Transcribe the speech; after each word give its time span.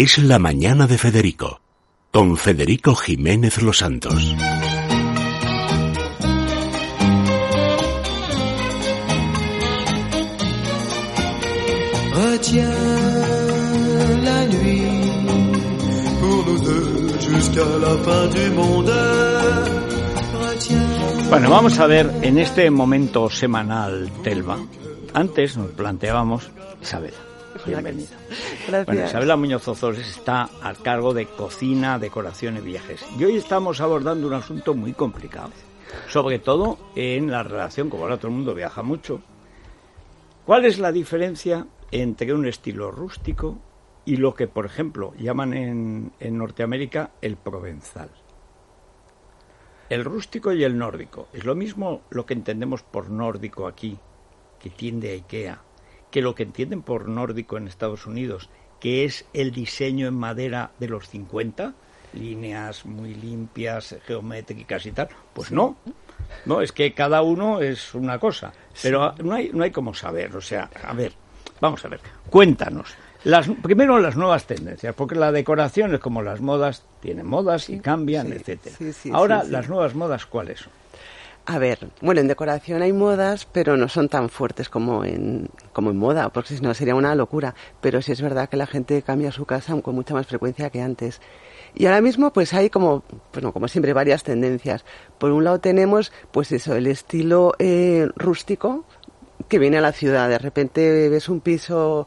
Es 0.00 0.16
la 0.18 0.38
mañana 0.38 0.86
de 0.86 0.96
Federico, 0.96 1.60
con 2.12 2.36
Federico 2.36 2.94
Jiménez 2.94 3.60
Los 3.60 3.78
Santos. 3.78 4.32
Retiens 12.14 12.70
la 14.22 14.46
nuit 14.46 14.86
pour 16.20 16.46
nous 16.46 16.60
deux 16.60 17.18
jusqu'à 17.18 17.66
la 17.82 17.94
fin 18.04 18.28
du 18.28 18.50
monde. 18.54 18.92
Retiens 20.46 21.28
Bueno, 21.28 21.50
vamos 21.50 21.76
a 21.80 21.88
ver 21.88 22.08
en 22.22 22.38
este 22.38 22.70
momento 22.70 23.28
semanal, 23.30 24.08
Telva. 24.22 24.58
Antes 25.12 25.56
nos 25.56 25.72
planteábamos 25.72 26.52
Isabel. 26.80 27.14
Bienvenida. 27.66 28.16
Gracias. 28.66 28.86
Bueno, 28.86 29.04
Isabela 29.04 29.36
Muñoz 29.36 29.66
Ozores 29.68 30.08
está 30.08 30.48
a 30.62 30.74
cargo 30.74 31.14
de 31.14 31.26
cocina, 31.26 31.98
decoración 31.98 32.56
y 32.56 32.60
viajes. 32.60 33.04
Y 33.18 33.24
hoy 33.24 33.36
estamos 33.36 33.80
abordando 33.80 34.26
un 34.26 34.34
asunto 34.34 34.74
muy 34.74 34.92
complicado. 34.92 35.50
Sobre 36.08 36.38
todo 36.38 36.78
en 36.94 37.30
la 37.30 37.42
relación, 37.42 37.88
como 37.88 38.04
ahora 38.04 38.18
todo 38.18 38.28
el 38.28 38.34
mundo 38.34 38.54
viaja 38.54 38.82
mucho. 38.82 39.20
¿Cuál 40.44 40.64
es 40.64 40.78
la 40.78 40.92
diferencia 40.92 41.66
entre 41.90 42.32
un 42.32 42.46
estilo 42.46 42.90
rústico 42.90 43.58
y 44.04 44.16
lo 44.16 44.34
que, 44.34 44.48
por 44.48 44.66
ejemplo, 44.66 45.14
llaman 45.18 45.54
en, 45.54 46.12
en 46.20 46.38
Norteamérica 46.38 47.10
el 47.20 47.36
provenzal? 47.36 48.10
El 49.88 50.04
rústico 50.04 50.52
y 50.52 50.64
el 50.64 50.76
nórdico. 50.76 51.28
¿Es 51.32 51.44
lo 51.44 51.54
mismo 51.54 52.02
lo 52.10 52.26
que 52.26 52.34
entendemos 52.34 52.82
por 52.82 53.10
nórdico 53.10 53.66
aquí, 53.66 53.98
que 54.58 54.70
tiende 54.70 55.10
a 55.10 55.14
IKEA, 55.14 55.62
que 56.10 56.22
lo 56.22 56.34
que 56.34 56.42
entienden 56.42 56.82
por 56.82 57.08
nórdico 57.08 57.56
en 57.56 57.68
Estados 57.68 58.06
Unidos, 58.06 58.48
que 58.80 59.04
es 59.04 59.26
el 59.32 59.52
diseño 59.52 60.06
en 60.06 60.14
madera 60.14 60.72
de 60.78 60.88
los 60.88 61.08
50? 61.08 61.74
Líneas 62.14 62.86
muy 62.86 63.14
limpias, 63.14 63.96
geométricas 64.06 64.86
y 64.86 64.92
tal. 64.92 65.08
Pues 65.34 65.52
no. 65.52 65.76
No, 66.46 66.60
es 66.60 66.72
que 66.72 66.94
cada 66.94 67.22
uno 67.22 67.60
es 67.60 67.94
una 67.94 68.18
cosa. 68.18 68.52
Pero 68.82 69.14
no 69.22 69.34
hay, 69.34 69.50
no 69.52 69.64
hay 69.64 69.70
como 69.70 69.94
saber. 69.94 70.34
O 70.36 70.40
sea, 70.40 70.70
a 70.82 70.92
ver, 70.94 71.12
vamos 71.60 71.84
a 71.84 71.88
ver. 71.88 72.00
Cuéntanos. 72.30 72.94
Las, 73.24 73.48
primero 73.62 73.98
las 73.98 74.16
nuevas 74.16 74.46
tendencias, 74.46 74.94
porque 74.94 75.16
la 75.16 75.32
decoración 75.32 75.92
es 75.92 76.00
como 76.00 76.22
las 76.22 76.40
modas, 76.40 76.84
tienen 77.00 77.26
modas 77.26 77.68
y 77.68 77.80
cambian, 77.80 78.28
sí, 78.28 78.34
etcétera. 78.34 78.76
Ahora, 79.12 79.42
las 79.44 79.68
nuevas 79.68 79.94
modas, 79.94 80.24
¿cuáles 80.24 80.60
son? 80.60 80.72
A 81.50 81.58
ver, 81.58 81.78
bueno, 82.02 82.20
en 82.20 82.28
decoración 82.28 82.82
hay 82.82 82.92
modas, 82.92 83.48
pero 83.50 83.78
no 83.78 83.88
son 83.88 84.10
tan 84.10 84.28
fuertes 84.28 84.68
como 84.68 85.02
en, 85.02 85.48
como 85.72 85.88
en 85.90 85.96
moda, 85.96 86.28
porque 86.28 86.54
si 86.54 86.60
no 86.60 86.74
sería 86.74 86.94
una 86.94 87.14
locura. 87.14 87.54
Pero 87.80 88.02
sí 88.02 88.12
es 88.12 88.20
verdad 88.20 88.50
que 88.50 88.58
la 88.58 88.66
gente 88.66 89.00
cambia 89.00 89.32
su 89.32 89.46
casa 89.46 89.80
con 89.80 89.94
mucha 89.94 90.12
más 90.12 90.26
frecuencia 90.26 90.68
que 90.68 90.82
antes. 90.82 91.22
Y 91.74 91.86
ahora 91.86 92.02
mismo, 92.02 92.34
pues 92.34 92.52
hay 92.52 92.68
como, 92.68 93.02
bueno, 93.32 93.54
como 93.54 93.66
siempre, 93.66 93.94
varias 93.94 94.24
tendencias. 94.24 94.84
Por 95.16 95.30
un 95.30 95.42
lado 95.42 95.58
tenemos, 95.58 96.12
pues 96.32 96.52
eso, 96.52 96.74
el 96.76 96.86
estilo 96.86 97.54
eh, 97.58 98.06
rústico 98.14 98.84
que 99.48 99.58
viene 99.58 99.78
a 99.78 99.80
la 99.80 99.92
ciudad. 99.92 100.28
De 100.28 100.38
repente 100.38 101.08
ves 101.08 101.30
un 101.30 101.40
piso 101.40 102.06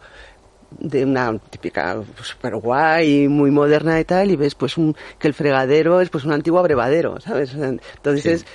de 0.79 1.03
una 1.03 1.35
típica 1.49 1.99
super 2.21 2.57
guay, 2.57 3.27
muy 3.27 3.49
moderna 3.49 3.99
y 3.99 4.05
tal, 4.05 4.29
y 4.29 4.35
ves 4.35 4.53
pues 4.53 4.77
un, 4.77 4.95
que 5.17 5.27
el 5.27 5.33
fregadero 5.33 5.99
es 5.99 6.11
pues 6.11 6.25
un 6.25 6.31
antiguo 6.31 6.59
abrevadero, 6.59 7.19
¿sabes? 7.19 7.55
Entonces, 7.55 8.41
Sí. 8.41 8.45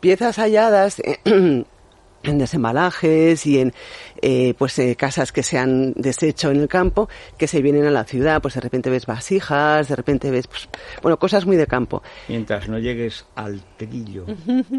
Piezas 0.00 0.36
halladas 0.38 1.02
en 2.24 2.38
desembalajes 2.38 3.46
y 3.46 3.60
en 3.60 3.72
eh, 4.22 4.54
pues 4.58 4.78
eh, 4.80 4.96
casas 4.96 5.30
que 5.30 5.42
se 5.44 5.56
han 5.56 5.92
deshecho 5.92 6.50
en 6.50 6.60
el 6.60 6.68
campo 6.68 7.08
que 7.38 7.46
se 7.46 7.62
vienen 7.62 7.86
a 7.86 7.90
la 7.90 8.04
ciudad 8.04 8.42
pues 8.42 8.54
de 8.54 8.60
repente 8.60 8.90
ves 8.90 9.06
vasijas 9.06 9.88
de 9.88 9.94
repente 9.96 10.30
ves 10.30 10.48
pues, 10.48 10.68
bueno 11.00 11.18
cosas 11.18 11.46
muy 11.46 11.56
de 11.56 11.66
campo 11.68 12.02
Mientras 12.26 12.68
no 12.68 12.78
llegues 12.80 13.24
al 13.36 13.62
trillo 13.76 14.26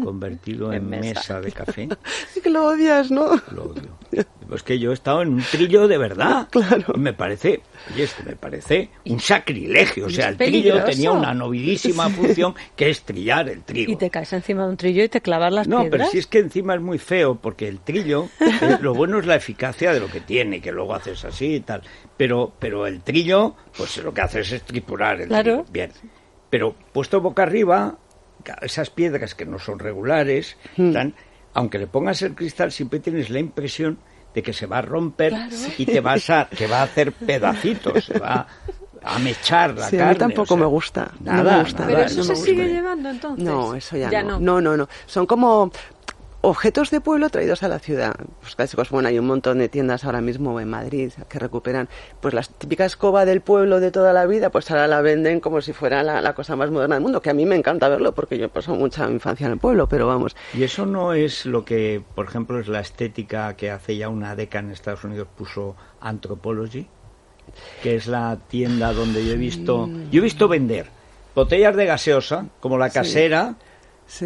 convertido 0.04 0.70
en, 0.72 0.82
En 0.82 0.90
mesa. 0.90 1.20
mesa. 1.20 1.40
de 1.40 1.52
café, 1.52 1.88
sí 2.34 2.40
que 2.42 2.50
lo 2.50 2.66
odias 2.66 3.10
no 3.10 3.30
lo 3.52 3.64
odio. 3.64 3.88
Pues 4.50 4.64
que 4.64 4.80
yo 4.80 4.90
he 4.90 4.94
estado 4.94 5.22
en 5.22 5.28
un 5.28 5.42
trillo 5.42 5.86
de 5.86 5.96
verdad. 5.96 6.48
Claro. 6.50 6.92
Y 6.94 6.98
me 6.98 7.12
parece, 7.12 7.60
oye, 7.94 8.02
es 8.02 8.12
que 8.14 8.24
me 8.24 8.34
parece 8.36 8.90
un 9.06 9.20
sacrilegio. 9.20 10.06
O 10.06 10.08
y 10.10 10.14
sea, 10.14 10.24
es 10.26 10.30
el 10.32 10.36
trillo 10.38 10.82
tenía 10.84 11.12
una 11.12 11.32
nobilísima 11.32 12.10
función 12.10 12.54
que 12.74 12.90
es 12.90 13.02
trillar 13.02 13.48
el 13.48 13.62
trigo. 13.62 13.92
Y 13.92 13.96
te 13.96 14.10
caes 14.10 14.32
encima 14.32 14.64
de 14.64 14.70
un 14.70 14.76
trillo 14.76 15.04
y 15.04 15.08
te 15.08 15.20
clavas 15.20 15.52
las 15.52 15.68
No, 15.68 15.78
pero 15.78 15.90
piedras. 15.90 16.10
si 16.10 16.18
es 16.18 16.26
que 16.26 16.40
encima 16.40 16.74
es 16.74 16.80
muy 16.80 16.98
feo, 16.98 17.36
porque 17.36 17.68
el 17.68 17.78
trillo, 17.80 18.28
eh, 18.40 18.78
lo 18.80 18.92
bueno 18.94 19.20
es 19.20 19.26
la 19.26 19.36
eficacia 19.36 19.92
de 19.92 20.00
lo 20.00 20.08
que 20.08 20.20
tiene, 20.20 20.60
que 20.60 20.72
luego 20.72 20.94
haces 20.96 21.24
así 21.24 21.54
y 21.54 21.60
tal. 21.60 21.82
Pero, 22.16 22.52
pero 22.58 22.88
el 22.88 23.02
trillo, 23.02 23.54
pues 23.76 23.96
lo 23.98 24.12
que 24.12 24.20
haces 24.20 24.50
es 24.50 24.62
tripurar 24.62 25.20
el 25.20 25.28
Claro. 25.28 25.42
trigo. 25.62 25.66
Bien. 25.72 25.92
Pero 26.50 26.74
puesto 26.92 27.20
boca 27.20 27.44
arriba, 27.44 27.98
esas 28.62 28.90
piedras 28.90 29.36
que 29.36 29.46
no 29.46 29.60
son 29.60 29.78
regulares, 29.78 30.56
están, 30.76 31.14
aunque 31.54 31.78
le 31.78 31.86
pongas 31.86 32.20
el 32.22 32.34
cristal, 32.34 32.72
siempre 32.72 32.98
tienes 32.98 33.30
la 33.30 33.38
impresión 33.38 33.98
de 34.34 34.42
que 34.42 34.52
se 34.52 34.66
va 34.66 34.78
a 34.78 34.82
romper 34.82 35.34
y 35.78 35.86
te 35.86 36.00
vas 36.00 36.28
a, 36.30 36.46
te 36.48 36.66
va 36.66 36.80
a 36.80 36.82
hacer 36.84 37.12
pedacitos, 37.12 38.04
se 38.04 38.18
va 38.18 38.46
a 39.02 39.18
mechar 39.18 39.74
la 39.76 39.88
Sí, 39.88 39.96
a 39.96 40.00
carne. 40.00 40.12
mí 40.12 40.18
tampoco 40.18 40.54
o 40.54 40.56
sea, 40.56 40.56
me 40.58 40.66
gusta, 40.66 41.10
no 41.20 41.32
Nada, 41.32 41.56
me 41.56 41.62
gusta. 41.62 41.78
nada, 41.80 41.94
Pero 41.94 42.06
eso 42.06 42.16
no 42.18 42.22
se 42.24 42.30
me 42.32 42.36
sigue 42.36 42.68
llevando 42.68 43.08
entonces. 43.10 43.44
No, 43.44 43.74
eso 43.74 43.96
ya, 43.96 44.10
ya 44.10 44.22
no. 44.22 44.38
no. 44.38 44.60
No, 44.60 44.76
no, 44.76 44.88
Son 45.06 45.26
como 45.26 45.72
objetos 46.42 46.90
de 46.90 47.00
pueblo 47.00 47.28
traídos 47.28 47.62
a 47.62 47.68
la 47.68 47.78
ciudad. 47.78 48.14
Pues 48.40 48.56
clásicos, 48.56 48.90
bueno, 48.90 49.08
hay 49.08 49.18
un 49.18 49.26
montón 49.26 49.58
de 49.58 49.68
tiendas 49.68 50.04
ahora 50.04 50.20
mismo 50.20 50.58
en 50.60 50.68
Madrid 50.68 51.12
que 51.28 51.38
recuperan 51.38 51.88
pues 52.20 52.34
la 52.34 52.42
típica 52.42 52.84
escoba 52.84 53.24
del 53.24 53.40
pueblo 53.40 53.80
de 53.80 53.90
toda 53.90 54.12
la 54.12 54.26
vida, 54.26 54.50
pues 54.50 54.70
ahora 54.70 54.86
la 54.86 55.02
venden 55.02 55.40
como 55.40 55.60
si 55.60 55.72
fuera 55.72 56.02
la, 56.02 56.20
la 56.20 56.34
cosa 56.34 56.56
más 56.56 56.70
moderna 56.70 56.96
del 56.96 57.02
mundo, 57.02 57.20
que 57.20 57.30
a 57.30 57.34
mí 57.34 57.44
me 57.44 57.56
encanta 57.56 57.88
verlo 57.88 58.14
porque 58.14 58.38
yo 58.38 58.46
he 58.46 58.48
pasado 58.48 58.76
mucha 58.78 59.08
infancia 59.10 59.46
en 59.46 59.52
el 59.52 59.58
pueblo, 59.58 59.88
pero 59.88 60.06
vamos. 60.06 60.34
Y 60.54 60.62
eso 60.62 60.86
no 60.86 61.12
es 61.12 61.44
lo 61.46 61.64
que, 61.64 62.02
por 62.14 62.26
ejemplo, 62.26 62.58
es 62.58 62.68
la 62.68 62.80
estética 62.80 63.54
que 63.56 63.70
hace 63.70 63.96
ya 63.96 64.08
una 64.08 64.34
década 64.34 64.64
en 64.64 64.70
Estados 64.72 65.04
Unidos 65.04 65.28
puso 65.36 65.76
Anthropology, 66.00 66.86
que 67.82 67.96
es 67.96 68.06
la 68.06 68.38
tienda 68.48 68.92
donde 68.92 69.26
yo 69.26 69.32
he 69.32 69.36
visto, 69.36 69.88
yo 70.10 70.20
he 70.20 70.24
visto 70.24 70.48
vender 70.48 70.86
botellas 71.34 71.76
de 71.76 71.86
gaseosa, 71.86 72.46
como 72.60 72.78
la 72.78 72.90
casera, 72.90 73.54
Sí. 73.58 73.66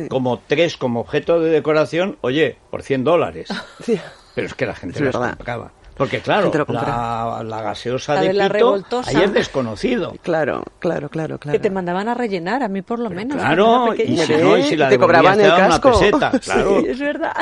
Como 0.09 0.39
tres 0.47 0.77
como 0.77 1.01
objeto 1.01 1.41
de 1.41 1.51
decoración, 1.51 2.17
oye, 2.21 2.57
por 2.71 2.83
100 2.83 3.05
dólares. 3.05 3.49
Sí. 3.83 3.99
Pero 4.35 4.47
es 4.49 4.55
que 4.55 4.67
la 4.67 4.75
gente 4.75 4.99
las 5.01 5.15
compraba. 5.17 5.71
Porque 5.97 6.19
claro, 6.19 6.51
la, 6.71 7.43
la 7.45 7.63
gaseosa 7.63 8.15
La 8.15 8.23
de, 8.23 8.27
de 8.29 8.33
la 8.35 8.45
Pito, 8.47 8.55
revoltosa. 8.55 9.11
ahí 9.11 9.23
es 9.25 9.33
desconocido. 9.33 10.13
Claro, 10.23 10.65
claro, 10.81 11.09
claro, 11.09 11.39
claro. 11.39 11.53
Que 11.57 11.61
te 11.63 11.71
mandaban 11.71 12.09
a 12.09 12.15
rellenar, 12.15 12.65
a 12.65 12.69
mí 12.69 12.83
por 12.83 12.99
lo 12.99 13.11
menos. 13.11 13.37
Claro, 13.37 13.95
y 13.95 14.17
si 14.17 14.33
no, 14.35 14.59
y 14.59 14.65
si 14.65 14.75
la 14.77 14.89
Te 14.89 14.99
cobraban 14.99 15.41
el 15.41 15.47
daban 15.47 15.67
una 15.67 15.81
casco. 15.81 16.01
peseta, 16.01 16.33
Sí, 16.33 16.39
claro. 16.41 16.79
Es 16.85 16.99
verdad. 16.99 17.33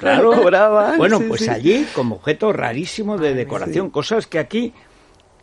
Claro. 0.00 0.32
Cobraban, 0.32 0.98
Bueno, 0.98 1.18
sí, 1.18 1.24
pues 1.28 1.42
sí. 1.42 1.48
allí, 1.50 1.86
como 1.94 2.16
objeto 2.16 2.52
rarísimo 2.52 3.16
de 3.16 3.32
decoración, 3.34 3.90
cosas 3.90 4.26
que 4.26 4.40
aquí 4.40 4.74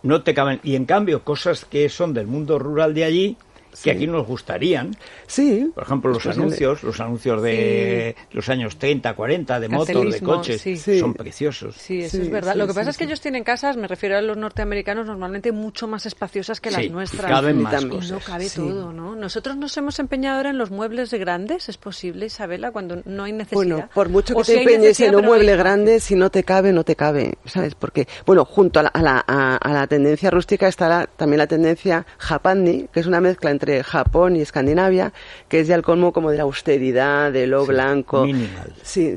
no 0.04 0.24
te 0.24 0.34
caben. 0.34 0.60
Y 0.62 0.76
en 0.76 0.86
cambio, 0.86 1.24
cosas 1.24 1.64
que 1.64 1.88
son 1.88 2.14
del 2.14 2.28
mundo 2.28 2.60
rural 2.60 2.94
de 2.94 3.06
allí, 3.06 3.38
que 3.84 3.92
aquí 3.92 4.08
nos 4.08 4.26
gustarían. 4.28 4.92
Sí. 5.28 5.72
Por 5.74 5.84
ejemplo, 5.84 6.10
los 6.12 6.20
Es 6.20 6.26
posible. 6.28 6.44
anuncios, 6.46 6.84
los 6.84 7.00
anuncios 7.00 7.42
de 7.42 8.16
los 8.32 8.50
años 8.50 8.78
30, 8.78 9.14
40, 9.16 9.60
de 9.60 9.70
motos, 9.70 10.14
de 10.14 10.22
coches, 10.22 10.62
son 11.00 11.14
preciosos. 11.14 11.76
Sí, 11.76 12.02
eso 12.02 12.18
Sí, 12.18 12.24
es 12.24 12.30
verdad. 12.30 12.54
sí, 12.54 12.60
Lo 12.60 12.68
que 12.68 12.74
sí, 12.74 12.78
pasa 12.80 12.90
es 12.92 12.98
que 12.98 13.04
sí. 13.06 13.10
ellos 13.10 13.22
tienen 13.22 13.44
casas, 13.44 13.78
me 13.78 13.88
refiero 13.88 14.18
a 14.18 14.22
los 14.22 14.38
norteamericanos, 14.38 15.06
normalmente 15.06 15.52
mucho 15.52 15.88
más 15.88 16.06
espaciosas 16.06 16.60
que 16.60 16.70
Sí, 16.72 16.76
las 16.84 16.92
nuestras. 16.92 17.32
caben 17.32 17.62
más 17.62 17.74
también. 17.74 18.00
cosas. 18.00 18.12
No 18.12 18.20
cabe 18.20 18.50
Sí. 18.50 18.60
todo, 18.60 18.92
¿no? 18.94 19.16
Nosotros 19.16 19.58
nos 19.58 19.76
hemos 19.78 20.00
empeñado 20.00 20.38
ahora 20.38 20.50
en 20.50 20.58
los 20.58 20.72
muebles 20.72 21.14
grandes, 21.14 21.70
¿es 21.70 21.78
posible, 21.78 22.26
Isabela, 22.28 22.72
cuando 22.72 23.02
no 23.06 23.24
hay 23.24 23.32
necesidad? 23.34 23.56
Bueno, 23.56 23.90
por 23.94 24.10
mucho 24.10 24.34
O 24.34 24.38
que 24.40 24.44
si 24.46 24.54
te 24.54 24.60
empeñes 24.62 25.00
en 25.00 25.16
un 25.16 25.22
no 25.22 25.28
mueble 25.28 25.56
grande, 25.56 26.00
si 26.00 26.16
no 26.16 26.30
te 26.30 26.44
cabe, 26.44 26.72
no 26.74 26.84
te 26.84 26.96
cabe, 26.96 27.36
¿sabes? 27.46 27.76
Porque, 27.76 28.08
bueno, 28.26 28.46
junto 28.46 28.80
a 28.80 28.84
la, 28.84 28.90
a 28.90 29.02
la, 29.02 29.24
a- 29.28 29.56
a 29.58 29.74
la 29.74 29.88
tendencia 29.88 30.30
rústica 30.32 30.68
está 30.68 30.88
la- 30.90 31.08
también 31.08 31.38
la 31.40 31.48
tendencia 31.48 32.06
japandi, 32.18 32.88
que 32.92 33.00
es 33.00 33.06
una 33.08 33.22
mezcla 33.22 33.52
entre 33.52 33.67
Japón 33.84 34.36
y 34.36 34.42
Escandinavia, 34.42 35.14
que 35.48 35.60
es 35.60 35.68
ya 35.68 35.76
el 35.76 35.82
colmo 35.84 36.12
como 36.14 36.32
de 36.32 36.38
la 36.38 36.44
austeridad, 36.44 37.32
de 37.32 37.48
lo 37.48 37.62
Sí, 37.64 37.68
blanco. 37.70 38.26
minimal. 38.26 38.74
Sí, 38.84 39.16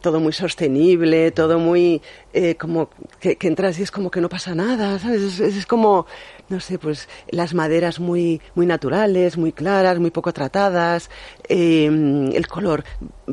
todo 0.00 0.20
muy 0.20 0.32
sostenible, 0.32 1.30
todo 1.30 1.58
muy, 1.58 2.00
eh, 2.32 2.54
como, 2.56 2.90
que, 3.20 3.36
que 3.36 3.48
entras 3.48 3.78
y 3.78 3.82
es 3.82 3.90
como 3.90 4.10
que 4.10 4.20
no 4.20 4.28
pasa 4.28 4.54
nada, 4.54 4.98
¿sabes? 4.98 5.22
Es, 5.22 5.40
es 5.40 5.66
como, 5.66 6.06
no 6.48 6.60
sé, 6.60 6.78
pues 6.78 7.08
las 7.30 7.54
maderas 7.54 8.00
muy, 8.00 8.40
muy 8.54 8.66
naturales, 8.66 9.36
muy 9.36 9.52
claras, 9.52 9.98
muy 9.98 10.10
poco 10.10 10.32
tratadas, 10.32 11.10
eh, 11.48 11.86
el 11.86 12.46
color 12.46 12.84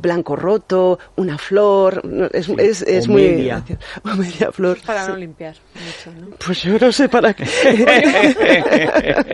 blanco 0.02 0.36
roto, 0.36 1.00
una 1.16 1.38
flor, 1.38 2.04
no, 2.06 2.26
es, 2.32 2.46
Sí, 2.46 2.56
es, 2.58 2.82
es 2.84 3.08
o 3.08 3.12
muy... 3.12 3.22
media. 3.24 3.64
o 4.04 4.16
media 4.16 4.52
flor. 4.52 4.78
Para 4.86 5.04
sí. 5.06 5.12
no 5.12 5.18
limpiar 5.18 5.56
mucho, 5.76 6.20
¿no? 6.20 6.36
Pues 6.38 6.64
yo 6.64 6.78
no 6.80 6.92
sé 6.92 7.10
para 7.10 7.34
qué. 7.34 7.46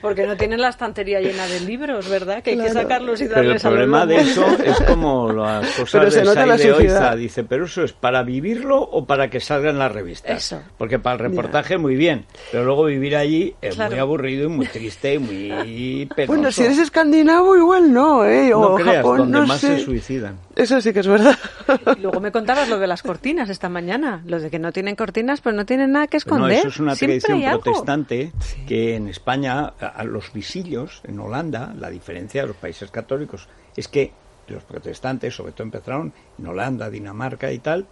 Porque 0.00 0.26
no 0.26 0.36
tienen 0.36 0.60
la 0.60 0.68
estantería 0.68 1.20
llena 1.20 1.46
de 1.46 1.60
libros, 1.60 2.08
¿verdad? 2.08 2.42
Que 2.42 2.50
hay 2.50 2.58
que 2.58 2.70
sacarlos 2.70 3.20
y 3.20 3.24
Pero 3.26 3.40
el 3.40 3.46
darles 3.46 3.64
a 3.64 3.70
los 3.70 3.76
problema 3.78 4.06
de 4.06 4.16
eso 4.16 4.46
es 4.64 4.80
como 4.82 5.32
las 5.32 5.66
cosas 5.70 5.90
Pero 6.00 6.10
se 6.10 6.18
de 6.20 6.24
nota 6.24 6.46
la 6.46 6.58
Sai 6.58 6.66
de 6.68 6.72
suciedad. 6.74 7.02
Oiza. 7.04 7.16
Dice, 7.16 7.44
pero 7.44 7.64
eso 7.66 7.82
es 7.84 7.92
para 7.92 8.22
vivirlo 8.22 8.80
o 8.80 9.04
para 9.04 9.28
que 9.30 9.40
salga 9.40 9.70
en 9.70 9.78
las 9.78 9.92
revistas? 9.92 10.38
Eso. 10.44 10.62
Porque 10.76 10.98
para 10.98 11.14
el 11.14 11.30
reportaje 11.30 11.78
muy 11.78 11.96
bien, 11.96 12.26
pero 12.52 12.64
luego 12.64 12.84
vivir 12.84 13.16
allí 13.16 13.54
es 13.60 13.74
Claro. 13.74 13.90
muy 13.92 14.00
aburrido 14.00 14.46
y 14.46 14.48
muy 14.48 14.66
triste 14.66 15.14
y 15.14 15.18
muy 15.18 16.06
penoso. 16.16 16.32
Bueno, 16.32 16.52
si 16.52 16.62
eres 16.64 16.78
escandinavo 16.78 17.56
igual 17.56 17.92
no, 17.92 18.24
¿eh? 18.24 18.48
no 18.50 18.60
O 18.60 18.74
creas, 18.76 18.96
Japón, 18.96 19.18
donde 19.18 19.38
no 19.40 19.46
más 19.46 19.60
sé. 19.60 19.67
Se 19.76 19.84
suicidan. 19.84 20.38
Eso 20.56 20.80
sí 20.80 20.92
que 20.92 21.00
es 21.00 21.06
verdad. 21.06 21.36
Y 21.96 22.00
luego 22.00 22.20
me 22.20 22.32
contabas 22.32 22.68
lo 22.68 22.78
de 22.78 22.86
las 22.86 23.02
cortinas 23.02 23.48
esta 23.48 23.68
mañana. 23.68 24.22
Lo 24.26 24.40
de 24.40 24.50
que 24.50 24.58
no 24.58 24.72
tienen 24.72 24.96
cortinas, 24.96 25.40
pues 25.40 25.54
no 25.54 25.66
tienen 25.66 25.92
nada 25.92 26.06
que 26.06 26.16
no, 26.16 26.18
esconder. 26.18 26.58
eso 26.58 26.68
es 26.68 26.80
una 26.80 26.94
Siempre 26.94 27.20
tradición 27.20 27.60
protestante 27.60 28.32
que 28.66 28.96
en 28.96 29.08
España, 29.08 29.72
a, 29.80 29.86
a 29.86 30.04
los 30.04 30.32
visillos, 30.32 31.02
en 31.04 31.18
Holanda, 31.20 31.74
la 31.78 31.90
diferencia 31.90 32.42
de 32.42 32.48
los 32.48 32.56
países 32.56 32.90
católicos 32.90 33.48
es 33.76 33.88
que 33.88 34.12
los 34.48 34.64
protestantes, 34.64 35.34
sobre 35.34 35.52
todo 35.52 35.64
empezaron 35.64 36.12
en 36.38 36.46
Holanda, 36.46 36.90
Dinamarca 36.90 37.52
y 37.52 37.58
tal, 37.58 37.86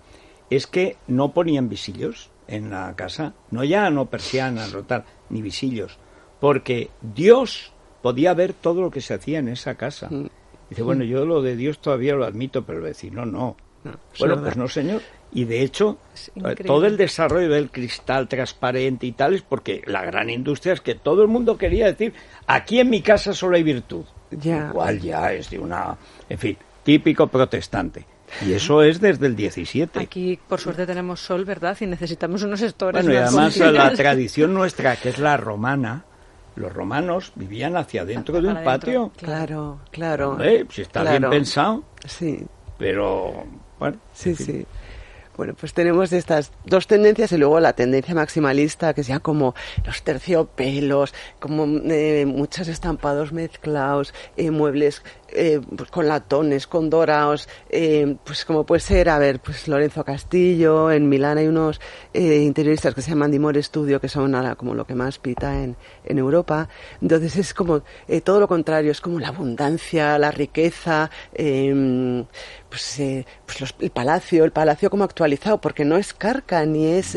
es 0.51 0.67
que 0.67 0.97
no 1.07 1.33
ponían 1.33 1.69
visillos 1.69 2.31
en 2.49 2.71
la 2.71 2.95
casa, 2.95 3.35
no 3.51 3.65
ya 3.65 3.91
no 3.91 4.07
persianas 4.07 4.75
o 4.75 4.85
tal, 4.85 5.05
ni 5.31 5.43
visillos, 5.43 5.99
porque 6.41 6.91
Dios 7.01 7.73
podía 8.03 8.35
ver 8.35 8.53
todo 8.53 8.83
lo 8.83 8.91
que 8.91 9.01
se 9.01 9.15
hacía 9.15 9.39
en 9.39 9.49
esa 9.49 9.75
casa. 9.75 10.09
Mm. 10.11 10.27
Dice, 10.69 10.83
bueno, 10.83 11.05
yo 11.05 11.25
lo 11.25 11.43
de 11.43 11.57
Dios 11.57 11.79
todavía 11.79 12.15
lo 12.15 12.25
admito, 12.25 12.65
pero 12.65 12.79
el 12.79 12.85
vecino 12.85 13.25
no. 13.25 13.57
No, 13.85 13.93
es 14.13 14.19
bueno, 14.19 14.41
pues 14.43 14.57
no, 14.57 14.67
señor. 14.67 15.01
Y 15.33 15.45
de 15.45 15.63
hecho, 15.63 15.99
eh, 16.35 16.55
todo 16.65 16.87
el 16.87 16.97
desarrollo 16.97 17.49
del 17.49 17.71
cristal 17.71 18.27
transparente 18.27 19.07
y 19.07 19.13
tal 19.13 19.35
es 19.35 19.43
porque 19.43 19.83
la 19.87 20.05
gran 20.05 20.31
industria 20.31 20.73
es 20.73 20.81
que 20.81 20.95
todo 20.95 21.23
el 21.23 21.29
mundo 21.29 21.57
quería 21.59 21.87
decir, 21.87 22.15
aquí 22.47 22.81
en 22.81 22.91
mi 22.91 23.03
casa 23.03 23.33
solo 23.33 23.57
hay 23.57 23.63
virtud. 23.63 24.05
Ya. 24.31 24.69
Igual 24.71 25.01
ya 25.01 25.33
es 25.33 25.51
de 25.51 25.59
una, 25.59 25.97
en 26.29 26.39
fin, 26.39 26.57
típico 26.83 27.29
protestante. 27.29 28.05
Y 28.45 28.53
eso 28.53 28.83
es 28.83 29.01
desde 29.01 29.27
el 29.27 29.37
17. 29.37 30.01
Aquí, 30.01 30.39
por 30.49 30.61
suerte, 30.61 30.87
tenemos 30.87 31.21
sol, 31.21 31.45
¿verdad? 31.45 31.77
Y 31.81 31.87
necesitamos 31.87 32.43
unos 32.43 32.61
estores. 32.61 33.05
Bueno, 33.05 33.19
y 33.19 33.23
además 33.23 33.57
la 33.57 33.93
tradición 33.93 34.53
nuestra, 34.53 34.97
que 34.97 35.11
es 35.11 35.19
la 35.19 35.37
romana, 35.37 36.05
los 36.57 36.73
romanos 36.73 37.33
vivían 37.37 37.77
hacia 37.77 38.05
dentro 38.05 38.35
de 38.41 38.49
un 38.49 38.57
adentro. 38.57 38.65
patio. 38.73 39.13
Claro, 39.17 39.81
claro. 39.91 40.31
Hombre, 40.31 40.67
si 40.71 40.83
está 40.83 41.03
bien 41.03 41.29
pensado, 41.31 41.85
Sí, 42.07 42.45
pero 42.79 43.45
bueno. 43.79 43.97
sí, 44.13 44.31
en 44.31 44.37
fin. 44.37 44.47
sí. 44.47 44.67
Bueno, 45.37 45.53
pues 45.53 45.75
tenemos 45.75 46.15
estas 46.15 46.51
dos 46.65 46.87
tendencias 46.87 47.31
y 47.33 47.37
luego 47.37 47.61
la 47.61 47.75
tendencia 47.75 48.15
maximalista, 48.15 48.95
que 48.95 49.03
es 49.03 49.07
ya 49.07 49.19
como 49.21 49.55
los 49.85 50.03
terciopelos, 50.03 51.13
como 51.39 51.67
eh, 51.91 52.25
muchos 52.27 52.69
estampados 52.69 53.33
mezclados, 53.33 54.15
eh, 54.39 54.51
muebles 54.51 55.03
eh, 55.29 55.61
pues 55.77 55.91
con 55.91 56.07
latones, 56.07 56.67
con 56.67 56.91
dorados, 56.91 57.49
eh, 57.69 58.17
pues 58.25 58.45
como 58.45 58.65
puede 58.65 58.81
ser, 58.81 59.09
a 59.09 59.19
ver, 59.19 59.41
pues 59.41 59.69
Lorenzo 59.69 60.05
Castillo, 60.05 60.91
en 60.91 61.09
Milán 61.09 61.39
hay 61.39 61.47
unos 61.47 61.81
eh, 62.13 62.39
interioristas 62.39 62.95
que 62.95 63.03
se 63.03 63.11
llaman 63.11 63.31
Dimore 63.31 63.63
Studio, 63.63 64.01
que 64.01 64.09
son 64.09 64.35
ahora 64.35 64.55
como 64.55 64.75
lo 64.75 64.87
que 64.87 64.95
más 64.95 65.19
pita 65.19 65.63
en, 65.63 65.77
en 66.05 66.19
Europa. 66.19 66.69
Entonces 67.01 67.37
es 67.37 67.55
como 67.55 67.83
eh, 68.09 68.21
todo 68.21 68.41
lo 68.41 68.49
contrario, 68.49 68.91
es 68.91 69.01
como 69.01 69.19
la 69.19 69.29
abundancia, 69.29 70.19
la 70.19 70.31
riqueza, 70.31 71.11
eh, 71.35 72.25
pues, 72.69 73.01
eh, 73.01 73.27
pues 73.45 73.75
el 73.81 73.91
palacio, 73.91 74.45
el 74.45 74.53
palacio 74.53 74.91
como 74.91 75.05
actualizado, 75.05 75.61
porque 75.61 75.85
no 75.85 75.97
es 75.97 76.13
carca 76.15 76.65
ni 76.67 76.87
es... 76.87 77.17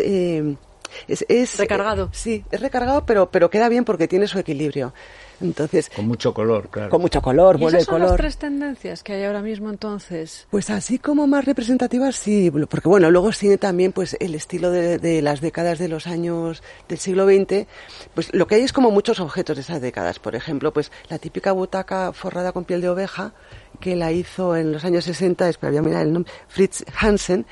es, 1.08 1.26
es- 1.30 1.58
Recargado. 1.58 2.06
eh, 2.06 2.10
sí, 2.12 2.46
es 2.52 2.60
recargado, 2.62 3.06
pero, 3.06 3.30
pero 3.32 3.50
queda 3.50 3.70
bien 3.70 3.86
porque 3.86 4.08
tiene 4.08 4.28
su 4.28 4.40
equilibrio. 4.40 4.94
Entonces, 5.42 5.90
Con 5.96 6.06
mucho 6.06 6.34
color, 6.34 6.68
claro. 6.70 6.90
con 6.90 7.00
mucho 7.00 7.22
color, 7.22 7.56
¿Y 7.56 7.62
vuelve 7.62 7.78
esas 7.78 7.86
son 7.86 7.96
color. 7.96 8.10
las 8.10 8.18
tres 8.18 8.38
tendencias 8.38 9.04
que 9.04 9.14
hay 9.14 9.24
ahora 9.24 9.42
mismo 9.42 9.70
entonces? 9.70 10.46
Pues 10.52 10.70
así 10.70 11.00
como 11.00 11.28
más 11.28 11.46
representativas, 11.46 12.18
sí, 12.18 12.52
porque 12.70 12.90
bueno, 12.90 13.10
luego 13.10 13.32
sigue 13.32 13.58
también 13.58 13.94
pues 13.94 14.18
el 14.20 14.36
estilo 14.36 14.70
de, 14.70 14.98
de 14.98 15.22
las 15.22 15.40
décadas 15.40 15.80
de 15.80 15.88
los 15.88 16.08
años 16.08 16.62
del 16.90 16.98
siglo 16.98 17.26
XX, 17.26 17.68
pues 18.14 18.34
lo 18.34 18.48
que 18.48 18.56
hay 18.56 18.64
es 18.64 18.74
como 18.74 18.92
muchos 18.92 19.22
objetos 19.22 19.56
de 19.56 19.62
esas 19.62 19.80
décadas, 19.80 20.20
por 20.20 20.36
ejemplo, 20.36 20.74
pues 20.74 20.92
la 21.08 21.20
típica 21.20 21.54
butaca 21.54 22.12
forrada 22.12 22.52
con 22.52 22.66
piel 22.66 22.82
de 22.82 22.90
oveja, 22.90 23.32
que 23.80 23.96
la 23.96 24.12
hizo 24.12 24.58
en 24.58 24.74
los 24.74 24.84
años 24.84 25.06
60, 25.06 25.48
espera, 25.48 25.70
voy 25.72 25.78
a 25.78 25.82
mirar 25.84 26.02
el 26.06 26.12
nombre, 26.12 26.34
Fritz 26.50 26.84
Hansen, 27.00 27.46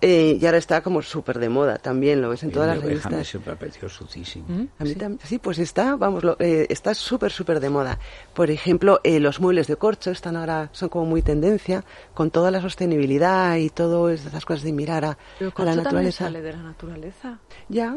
eh, 0.00 0.38
y 0.40 0.46
ahora 0.46 0.58
está 0.58 0.82
como 0.82 1.02
súper 1.02 1.38
de 1.38 1.48
moda 1.48 1.78
también, 1.78 2.20
lo 2.22 2.30
ves 2.30 2.42
en 2.42 2.52
todas 2.52 2.68
las 2.68 2.82
revistas. 2.82 3.26
siempre 3.26 3.52
ha 3.52 3.56
sucísimo. 3.88 4.46
A 4.78 4.84
mí 4.84 4.94
también. 4.94 5.20
Sí, 5.24 5.38
pues 5.38 5.58
está, 5.58 5.96
vamos, 5.96 6.24
lo- 6.24 6.36
eh, 6.40 6.66
está 6.70 6.94
súper, 6.94 7.30
súper 7.32 7.60
de 7.60 7.70
moda. 7.70 7.98
Por 8.34 8.50
ejemplo, 8.50 9.00
eh, 9.04 9.20
los 9.20 9.40
muebles 9.40 9.66
de 9.66 9.76
corcho 9.76 10.10
están 10.10 10.36
ahora, 10.36 10.70
son 10.72 10.88
como 10.88 11.06
muy 11.06 11.22
tendencia, 11.22 11.84
con 12.14 12.30
toda 12.30 12.50
la 12.50 12.60
sostenibilidad 12.60 13.56
y 13.56 13.70
todas 13.70 14.24
esas 14.26 14.44
cosas 14.44 14.62
de 14.64 14.72
mirar 14.72 15.04
a, 15.04 15.18
Pero 15.38 15.52
a 15.56 15.64
la 15.64 15.76
naturaleza. 15.76 16.24
sale 16.24 16.40
de 16.42 16.52
la 16.52 16.62
naturaleza. 16.62 17.38
Ya, 17.68 17.96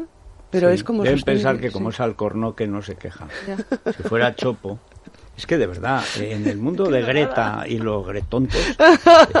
pero 0.50 0.68
Sí, 0.68 0.74
es 0.74 0.84
como 0.84 1.02
Deben 1.02 1.22
pensar 1.22 1.58
que 1.58 1.70
como 1.70 1.90
sí. 1.90 1.96
es 1.96 2.00
alcornoque 2.00 2.66
no 2.66 2.82
se 2.82 2.94
queja. 2.96 3.28
Ya. 3.46 3.56
Si 3.92 4.02
fuera 4.02 4.34
chopo. 4.34 4.78
Es 5.36 5.46
que 5.46 5.58
de 5.58 5.66
verdad, 5.66 6.02
en 6.18 6.46
el 6.46 6.58
mundo 6.58 6.84
de 6.90 7.02
Greta 7.02 7.64
y 7.66 7.78
los 7.78 8.06
gretontos, 8.06 8.60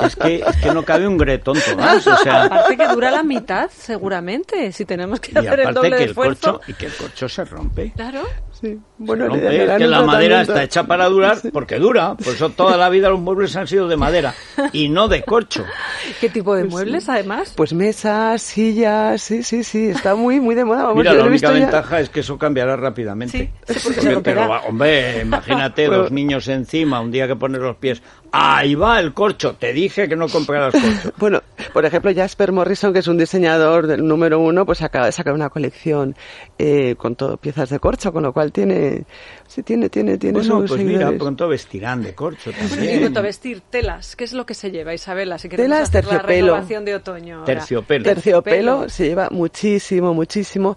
es 0.02 0.16
que, 0.16 0.36
es 0.36 0.56
que 0.56 0.74
no 0.74 0.82
cabe 0.84 1.06
un 1.06 1.16
gretonto 1.16 1.76
más. 1.76 2.06
O 2.06 2.16
sea, 2.16 2.44
Aparte 2.44 2.76
que 2.76 2.88
dura 2.88 3.10
la 3.10 3.22
mitad, 3.22 3.70
seguramente, 3.70 4.72
si 4.72 4.84
tenemos 4.84 5.20
que 5.20 5.32
y 5.32 5.38
hacer 5.38 5.60
el 5.60 5.66
aparte 5.68 5.74
doble 5.74 5.90
que 5.90 5.96
de 5.96 6.04
el 6.04 6.10
esfuerzo. 6.10 6.52
corcho, 6.54 6.70
y 6.70 6.74
que 6.74 6.86
el 6.86 6.92
corcho 6.94 7.28
se 7.28 7.44
rompe. 7.44 7.92
Claro. 7.92 8.22
Sí, 8.64 8.78
bueno, 8.96 9.28
le 9.28 9.64
es 9.64 9.76
que 9.76 9.86
la 9.86 10.04
madera 10.04 10.40
está 10.40 10.62
hecha 10.62 10.84
para 10.84 11.06
durar 11.10 11.36
porque 11.52 11.78
dura. 11.78 12.14
Por 12.14 12.32
eso 12.32 12.48
toda 12.48 12.78
la 12.78 12.88
vida 12.88 13.10
los 13.10 13.20
muebles 13.20 13.54
han 13.56 13.68
sido 13.68 13.88
de 13.88 13.98
madera 13.98 14.34
y 14.72 14.88
no 14.88 15.06
de 15.06 15.22
corcho. 15.22 15.66
¿Qué 16.20 16.30
tipo 16.30 16.54
de 16.54 16.64
muebles, 16.64 17.10
además? 17.10 17.52
Pues 17.54 17.74
mesas, 17.74 18.40
sillas, 18.40 19.20
sí, 19.20 19.42
sí, 19.42 19.64
sí, 19.64 19.88
está 19.88 20.14
muy, 20.14 20.40
muy 20.40 20.54
de 20.54 20.64
moda. 20.64 20.84
Vamos, 20.84 20.96
Mira, 20.96 21.12
la 21.12 21.24
única 21.24 21.48
ya. 21.48 21.60
ventaja 21.60 22.00
es 22.00 22.08
que 22.08 22.20
eso 22.20 22.38
cambiará 22.38 22.74
rápidamente. 22.74 23.52
Sí, 23.66 23.78
porque 23.84 24.20
pero, 24.24 24.50
hombre, 24.66 25.20
imagínate 25.20 25.84
dos 25.88 26.10
niños 26.10 26.48
encima, 26.48 27.02
un 27.02 27.10
día 27.10 27.26
que 27.26 27.36
pones 27.36 27.60
los 27.60 27.76
pies. 27.76 28.02
Ahí 28.36 28.74
va 28.74 28.98
el 28.98 29.14
corcho. 29.14 29.54
Te 29.54 29.72
dije 29.72 30.08
que 30.08 30.16
no 30.16 30.28
compraras 30.28 30.72
corcho. 30.74 31.12
Bueno, 31.18 31.40
por 31.72 31.84
ejemplo, 31.84 32.12
Jasper 32.12 32.50
Morrison, 32.50 32.92
que 32.92 32.98
es 32.98 33.06
un 33.06 33.16
diseñador 33.16 33.86
del 33.86 34.04
número 34.04 34.40
uno, 34.40 34.66
pues 34.66 34.82
acaba 34.82 35.06
de 35.06 35.12
sacar 35.12 35.34
una 35.34 35.50
colección 35.50 36.16
eh, 36.58 36.96
con 36.96 37.14
todo 37.14 37.36
piezas 37.36 37.70
de 37.70 37.78
corcho, 37.78 38.12
con 38.12 38.24
lo 38.24 38.32
cual 38.32 38.50
tiene, 38.50 39.04
sí, 39.46 39.62
tiene, 39.62 39.88
tiene, 39.88 40.18
tiene 40.18 40.40
Bueno, 40.40 40.60
sus 40.62 40.70
pues 40.72 40.82
mira, 40.82 41.12
pronto 41.12 41.46
vestirán 41.46 42.02
de 42.02 42.14
corcho 42.14 42.50
también. 42.50 43.16
a 43.16 43.20
vestir, 43.20 43.62
telas, 43.70 44.16
¿qué 44.16 44.24
es 44.24 44.32
lo 44.32 44.44
que 44.44 44.54
se 44.54 44.72
lleva, 44.72 44.92
Isabela? 44.92 45.38
Si 45.38 45.48
queremos 45.48 45.72
Telas, 45.72 45.88
hacer 45.88 46.04
la 46.04 46.10
terciopelo. 46.10 46.46
renovación 46.54 46.84
de 46.84 46.94
otoño. 46.96 47.34
ahora. 47.36 47.46
Terciopelo. 47.46 48.04
Terciopelo 48.04 48.88
se 48.88 49.06
lleva 49.06 49.28
muchísimo, 49.30 50.12
muchísimo. 50.12 50.76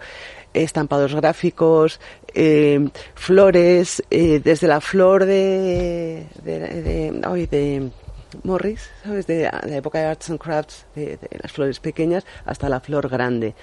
Estampados 0.53 1.13
gráficos, 1.13 1.99
eh, 2.33 2.89
flores, 3.15 4.03
eh, 4.10 4.41
desde 4.43 4.67
la 4.67 4.81
flor 4.81 5.25
de, 5.25 6.25
de, 6.43 7.91
Morris, 8.43 8.89
¿sabes? 9.03 9.27
De, 9.27 9.43
la 9.43 9.75
época 9.75 10.00
de 10.00 10.05
Arts 10.05 10.29
and 10.29 10.39
Crafts, 10.39 10.86
de, 10.95 11.17
de 11.17 11.29
las 11.41 11.51
flores 11.51 11.79
pequeñas, 11.79 12.25
hasta 12.45 12.69
la 12.69 12.79
flor 12.79 13.10
grande. 13.10 13.55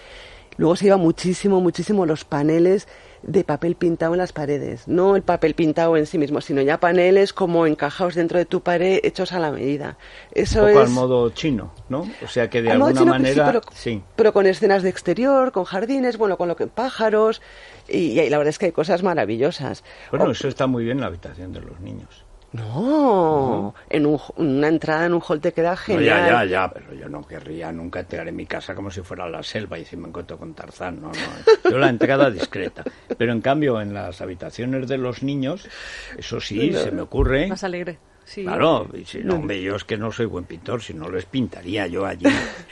Luego 0.56 0.76
se 0.76 0.85
lleva 0.85 0.97
muchísimo, 0.97 1.61
muchísimo 1.61 2.06
los 2.06 2.25
paneles 2.25 2.87
de 3.26 3.43
papel 3.45 3.75
pintado 3.75 4.14
en 4.14 4.19
las 4.19 4.33
paredes. 4.33 4.87
No 4.87 5.16
el 5.16 5.23
papel 5.23 5.54
pintado 5.54 5.97
en 5.97 6.07
sí 6.07 6.19
mismo, 6.19 6.40
sino 6.40 6.61
ya 6.62 6.78
paneles 6.78 7.33
como 7.33 7.66
encajados 7.66 8.14
dentro 8.14 8.38
de 8.38 8.45
tu 8.45 8.61
pared, 8.62 9.00
hechos 9.02 9.33
a 9.33 9.38
la 9.38 9.50
medida. 9.50 9.97
Eso 10.33 10.61
un 10.62 10.69
poco 10.69 10.81
es 10.83 10.88
al 10.88 10.95
modo 10.95 11.31
chino, 11.31 11.73
¿no? 11.88 12.09
O 12.23 12.28
sea 12.28 12.50
que 12.50 12.61
de 12.62 12.71
al 12.71 12.83
alguna 12.83 13.00
sí, 13.00 13.07
manera, 13.07 13.47
pero, 13.47 13.61
sí. 13.73 14.02
pero 14.16 14.33
con 14.33 14.47
escenas 14.47 14.83
de 14.83 14.90
exterior, 14.90 15.52
con 15.52 15.64
jardines, 15.64 16.16
bueno, 16.19 16.37
con 16.37 16.49
lo 16.49 16.57
que 16.57 16.66
pájaros 16.66 17.40
y, 17.88 18.21
y 18.21 18.28
la 18.31 18.38
verdad 18.38 18.50
es 18.50 18.59
que 18.59 18.66
hay 18.66 18.73
cosas 18.73 19.02
maravillosas. 19.02 19.85
Bueno, 20.11 20.26
O- 20.26 20.31
eso 20.31 20.49
está 20.49 20.66
muy 20.66 20.85
bien 20.85 20.99
en 20.99 21.02
la 21.02 21.07
habitación 21.09 21.52
de 21.52 21.61
los 21.61 21.81
niños. 21.81 22.24
No, 22.54 23.75
en 23.90 24.06
un, 24.06 24.18
una 24.37 24.68
entrada 24.68 25.06
en 25.06 25.14
un 25.14 25.23
hall 25.26 25.40
te 25.40 25.52
queda 25.52 25.70
No, 25.73 25.76
genial. 25.76 26.04
ya, 26.28 26.44
ya, 26.44 26.44
ya, 26.44 26.70
pero 26.73 26.94
yo 26.94 27.08
no 27.08 27.26
querría 27.26 27.73
nunca 27.73 28.00
entrar 28.00 28.26
en 28.28 28.37
mi 28.37 28.46
casa 28.46 28.75
como 28.75 28.90
si 28.90 29.00
fuera 29.02 29.28
la 29.28 29.42
selva 29.42 29.78
y 29.78 29.84
si 29.84 29.96
me 29.96 30.08
encuentro 30.08 30.38
con 30.38 30.54
Tarzán, 30.54 31.00
no, 31.00 31.08
no. 31.08 31.70
Yo 31.70 31.78
la 31.78 31.88
entrada 31.88 32.30
discreta. 32.30 32.84
Pero 33.18 33.32
en 33.32 33.40
cambio, 33.40 33.80
en 33.80 33.92
las 33.94 34.20
habitaciones 34.20 34.88
de 34.88 34.99
los 34.99 35.23
niños, 35.23 35.68
eso 36.16 36.40
sí, 36.40 36.73
se 36.73 36.90
me 36.90 37.02
ocurre. 37.02 37.46
Más 37.49 37.64
alegre. 37.64 37.99
Sí. 38.26 38.42
Claro, 38.42 38.88
y 38.94 39.04
si 39.04 39.18
no, 39.18 39.34
hombre, 39.34 39.61
yo 39.61 39.76
es 39.76 39.84
que 39.84 39.99
no 39.99 40.11
soy 40.11 40.25
buen 40.25 40.44
pintor, 40.46 40.80
si 40.80 40.94
no 40.94 41.11
les 41.11 41.26
pintaría 41.26 41.87
yo 41.88 42.06
allí 42.06 42.25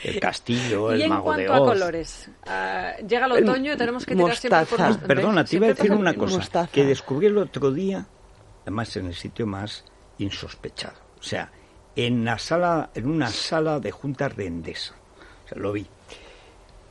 el 0.03 0.19
castillo, 0.19 0.91
Y 0.91 0.95
el 0.95 1.01
en 1.03 1.09
mago 1.09 1.25
cuanto 1.25 1.41
de 1.43 1.47
a 1.47 1.61
Oz. 1.61 1.69
colores, 1.73 2.29
ah, 2.47 2.93
llega 3.07 3.27
el 3.27 3.31
otoño 3.33 3.73
y 3.73 3.77
tenemos 3.77 4.03
que 4.03 4.15
tirar 4.15 4.35
siempre 4.35 4.65
por 4.65 4.79
los- 4.79 4.97
Perdona, 4.97 5.45
te 5.45 5.57
iba 5.57 5.67
a 5.67 5.69
decir 5.69 5.91
una 5.91 6.15
cosa 6.15 6.37
Mostaza. 6.37 6.71
que 6.71 6.83
descubrí 6.85 7.27
el 7.27 7.37
otro 7.37 7.71
día, 7.71 8.03
además 8.63 8.95
en 8.97 9.05
el 9.07 9.15
sitio 9.15 9.45
más 9.47 9.85
insospechado. 10.17 10.95
O 11.19 11.23
sea, 11.23 11.51
en 11.95 12.25
la 12.25 12.37
sala, 12.39 12.89
en 12.95 13.07
una 13.07 13.29
sala 13.29 13.79
de 13.79 13.91
juntas 13.91 14.35
de 14.35 14.47
Endesa. 14.47 14.93
O 15.45 15.47
sea, 15.49 15.57
lo 15.57 15.71
vi. 15.71 15.85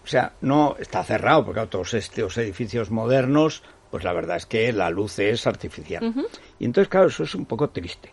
O 0.04 0.06
sea, 0.06 0.32
no 0.40 0.76
está 0.78 1.04
cerrado, 1.04 1.44
porque 1.44 1.66
todos 1.66 1.94
estos 1.94 2.36
edificios 2.38 2.90
modernos, 2.90 3.62
pues 3.90 4.04
la 4.04 4.12
verdad 4.12 4.36
es 4.36 4.46
que 4.46 4.72
la 4.72 4.90
luz 4.90 5.18
es 5.18 5.46
artificial. 5.46 6.14
Y 6.58 6.64
entonces, 6.64 6.88
claro, 6.88 7.06
eso 7.08 7.22
es 7.24 7.34
un 7.34 7.46
poco 7.46 7.70
triste. 7.70 8.12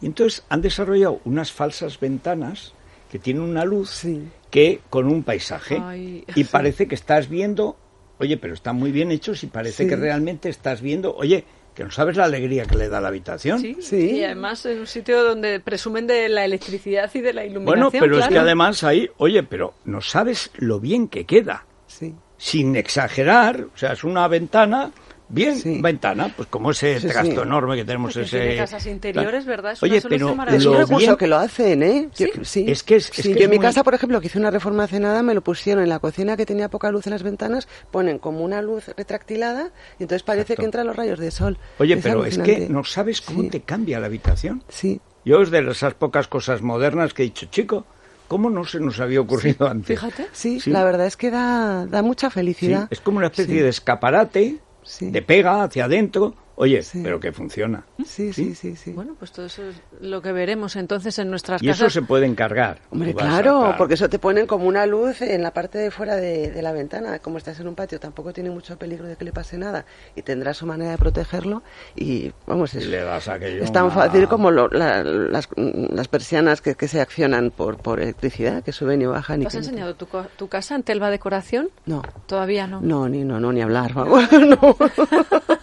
Y 0.00 0.06
entonces 0.06 0.44
han 0.48 0.60
desarrollado 0.62 1.20
unas 1.24 1.52
falsas 1.52 1.98
ventanas 2.00 2.72
que 3.10 3.18
tienen 3.18 3.42
una 3.42 3.64
luz 3.64 3.90
Sí. 3.90 4.28
que 4.50 4.56
que 4.78 4.80
con 4.88 5.06
un 5.06 5.22
paisaje. 5.22 5.78
Ay, 5.82 6.24
y 6.28 6.32
sí. 6.32 6.44
parece 6.44 6.88
que 6.88 6.94
estás 6.94 7.28
viendo, 7.28 7.76
oye, 8.18 8.36
pero 8.38 8.54
están 8.54 8.76
muy 8.76 8.90
bien 8.90 9.10
hechos 9.10 9.42
y 9.44 9.48
parece 9.48 9.84
Sí. 9.84 9.88
que 9.90 9.96
realmente 9.96 10.48
estás 10.48 10.80
viendo, 10.80 11.14
oye, 11.14 11.44
que 11.76 11.84
no 11.84 11.90
sabes 11.90 12.16
la 12.16 12.24
alegría 12.24 12.64
que 12.64 12.74
le 12.76 12.88
da 12.88 13.00
la 13.00 13.08
habitación. 13.08 13.60
Sí, 13.60 13.76
Sí. 13.80 14.10
y 14.16 14.24
además 14.24 14.64
es 14.66 14.78
un 14.78 14.86
sitio 14.86 15.22
donde 15.22 15.60
presumen 15.60 16.06
de 16.06 16.28
la 16.28 16.44
electricidad 16.44 17.10
y 17.14 17.20
de 17.20 17.32
la 17.34 17.44
iluminación. 17.44 17.90
Bueno, 17.90 17.90
pero 17.92 18.18
es 18.18 18.26
que 18.28 18.38
además 18.38 18.82
ahí, 18.82 19.08
oye, 19.18 19.42
pero 19.42 19.74
no 19.84 20.00
sabes 20.00 20.50
lo 20.56 20.80
bien 20.80 21.06
que 21.08 21.24
queda. 21.24 21.64
Sí. 21.86 22.14
sin 22.38 22.76
exagerar, 22.76 23.62
o 23.74 23.78
sea, 23.78 23.92
es 23.92 24.04
una 24.04 24.28
ventana, 24.28 24.90
bien 25.28 25.56
Sí. 25.56 25.80
ventana, 25.82 26.32
pues 26.36 26.48
como 26.48 26.70
ese 26.70 27.00
Sí, 27.00 27.08
trasto 27.08 27.34
sí. 27.34 27.40
enorme 27.40 27.76
que 27.76 27.84
tenemos 27.84 28.12
Porque 28.14 28.26
ese... 28.26 28.38
tiene 28.40 28.56
casas 28.56 28.86
interiores, 28.86 29.44
¿verdad? 29.44 29.72
Es 29.72 29.82
Oye, 29.82 29.94
una 29.98 30.08
pero 30.08 30.34
Es 30.56 30.64
un 30.66 30.72
lo 30.72 30.78
recurso 30.78 30.98
bien- 30.98 31.16
que 31.16 31.26
lo 31.26 31.36
hacen, 31.36 31.82
¿eh? 31.82 32.08
Yo- 32.16 32.26
Sí. 32.26 32.32
sí. 32.44 32.64
Es 32.68 32.82
que 32.82 32.96
es- 32.96 33.08
es 33.10 33.16
Sí, 33.16 33.22
que 33.22 33.28
yo 33.30 33.34
es 33.36 33.44
en 33.44 33.50
mi 33.50 33.56
muy- 33.56 33.64
casa, 33.66 33.82
por 33.82 33.94
ejemplo, 33.94 34.20
que 34.20 34.26
hice 34.28 34.38
una 34.38 34.50
reforma 34.50 34.84
hace 34.84 35.00
nada, 35.00 35.22
me 35.22 35.34
lo 35.34 35.40
pusieron 35.42 35.82
en 35.82 35.88
la 35.88 35.98
cocina 35.98 36.36
que 36.36 36.46
tenía 36.46 36.68
poca 36.68 36.90
luz 36.90 37.06
en 37.06 37.12
las 37.12 37.22
ventanas, 37.22 37.66
ponen 37.90 38.18
como 38.18 38.44
una 38.44 38.62
luz 38.62 38.88
retractilada 38.96 39.70
y 39.98 40.04
entonces 40.04 40.22
parece 40.22 40.52
Exacto. 40.54 40.60
que 40.62 40.64
entran 40.66 40.86
los 40.86 40.96
rayos 40.96 41.18
de 41.18 41.30
sol. 41.30 41.58
Oye, 41.78 41.96
pero 41.96 42.24
es 42.24 42.38
que 42.38 42.68
no 42.68 42.84
sabes 42.84 43.20
cómo 43.20 43.42
Sí. 43.42 43.48
te 43.50 43.60
cambia 43.62 43.98
la 44.00 44.06
habitación. 44.06 44.62
Sí. 44.68 45.00
Yo 45.24 45.40
es 45.42 45.50
de 45.50 45.58
esas 45.70 45.94
pocas 45.94 46.28
cosas 46.28 46.62
modernas 46.62 47.12
que 47.14 47.22
he 47.22 47.26
dicho, 47.26 47.46
chico, 47.46 47.84
¿cómo 48.28 48.48
no 48.50 48.64
se 48.64 48.78
nos 48.78 49.00
había 49.00 49.20
ocurrido 49.20 49.66
antes? 49.68 49.98
Fíjate. 49.98 50.26
Sí, 50.32 50.60
Sí. 50.60 50.70
la 50.70 50.84
verdad 50.84 51.06
es 51.06 51.16
que 51.16 51.30
da, 51.32 51.84
da 51.86 52.02
mucha 52.02 52.28
Sí, 52.28 52.34
felicidad. 52.34 52.86
es 52.90 53.00
como 53.00 53.18
una 53.18 53.26
especie 53.26 53.54
Sí. 53.56 53.60
de 53.60 53.68
escaparate, 53.68 54.58
Sí. 54.86 55.10
de 55.10 55.20
pega 55.20 55.64
hacia 55.64 55.84
adentro, 55.86 56.34
oye, 56.56 56.82
Sí. 56.82 57.00
pero 57.02 57.20
que 57.20 57.32
funciona. 57.32 57.84
Sí, 58.04 58.32
sí, 58.32 58.54
sí, 58.54 58.76
sí. 58.76 58.92
Bueno, 58.92 59.14
pues 59.18 59.32
todo 59.32 59.46
eso 59.46 59.62
es 59.62 59.76
lo 60.00 60.20
que 60.22 60.32
veremos 60.32 60.76
entonces 60.76 61.18
en 61.18 61.30
nuestras 61.30 61.62
Y 61.62 61.68
eso 61.68 61.84
casas. 61.84 61.92
se 61.94 62.02
puede 62.02 62.26
encargar. 62.26 62.80
Hombre, 62.90 63.14
claro, 63.14 63.74
porque 63.78 63.94
eso 63.94 64.08
te 64.08 64.18
ponen 64.18 64.46
como 64.46 64.66
una 64.66 64.84
luz 64.86 65.22
en 65.22 65.42
la 65.42 65.52
parte 65.52 65.78
de 65.78 65.90
fuera 65.90 66.16
de, 66.16 66.50
de 66.50 66.62
la 66.62 66.72
ventana. 66.72 67.18
Como 67.20 67.38
estás 67.38 67.58
en 67.60 67.68
un 67.68 67.74
patio, 67.74 67.98
tampoco 68.00 68.32
tiene 68.32 68.50
mucho 68.50 68.76
peligro 68.78 69.06
de 69.06 69.16
que 69.16 69.24
le 69.24 69.32
pase 69.32 69.56
nada 69.58 69.84
y 70.14 70.22
tendrá 70.22 70.52
su 70.54 70.66
manera 70.66 70.90
de 70.92 70.98
protegerlo. 70.98 71.62
Y 71.94 72.32
vamos, 72.46 72.74
Y 72.74 72.78
es, 72.78 72.86
le 72.86 73.00
das 73.02 73.28
aquello 73.28 73.62
es 73.62 73.72
tan 73.72 73.84
una- 73.84 73.94
fácil 73.94 74.28
como 74.28 74.50
lo- 74.50 74.68
la- 74.68 75.02
las, 75.04 75.48
las 75.56 76.08
persianas 76.08 76.60
que, 76.60 76.74
que 76.74 76.88
se 76.88 77.00
accionan 77.00 77.50
por, 77.50 77.76
por 77.76 78.00
electricidad, 78.00 78.62
que 78.62 78.72
suben 78.72 79.02
y 79.02 79.06
bajan. 79.06 79.40
Y 79.40 79.44
¿Te 79.44 79.48
has 79.48 79.52
que- 79.54 79.58
enseñado 79.58 79.94
tu, 79.94 80.48
casa 80.48 80.74
en 80.74 80.82
Telva 80.82 81.10
Decoración? 81.10 81.68
No, 81.86 82.02
Todavía 82.26 82.66
no. 82.66 82.80
no, 82.80 83.08
ni, 83.08 83.24
no, 83.24 83.38
no, 83.40 83.52
ni 83.52 83.60
hablar, 83.62 83.92
vamos. 83.94 84.24
no. 84.32 84.76